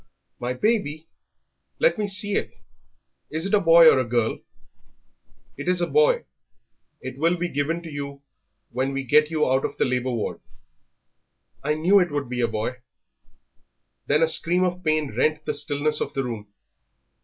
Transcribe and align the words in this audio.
"My 0.39 0.53
baby! 0.53 1.05
Let 1.77 1.99
me 1.99 2.07
see 2.07 2.33
it; 2.33 2.55
is 3.29 3.45
it 3.45 3.53
a 3.53 3.59
boy 3.59 3.87
or 3.87 3.99
a 3.99 4.03
girl?" 4.03 4.39
"It 5.57 5.67
is 5.67 5.79
a 5.79 5.85
boy; 5.85 6.23
it 7.01 7.19
will 7.19 7.37
be 7.37 7.47
given 7.47 7.83
to 7.83 7.91
you 7.91 8.23
when 8.71 8.93
we 8.93 9.03
get 9.03 9.29
you 9.29 9.47
out 9.47 9.63
of 9.63 9.77
the 9.77 9.85
labour 9.85 10.09
ward." 10.09 10.39
"I 11.63 11.75
knew 11.75 11.99
it 11.99 12.09
would 12.11 12.29
be 12.29 12.41
a 12.41 12.47
boy." 12.47 12.77
Then 14.07 14.23
a 14.23 14.27
scream 14.27 14.63
of 14.63 14.83
pain 14.83 15.13
rent 15.15 15.45
the 15.45 15.53
stillness 15.53 16.01
of 16.01 16.15
the 16.15 16.23
room. 16.23 16.47